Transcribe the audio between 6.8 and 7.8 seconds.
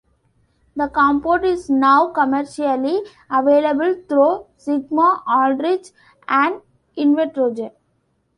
Invitrogen.